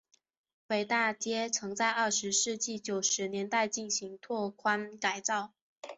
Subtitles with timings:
[0.65, 5.53] 北大街曾在二十世纪九十年代进行了拓宽改造。